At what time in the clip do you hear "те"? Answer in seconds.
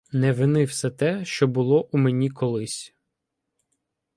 0.89-1.25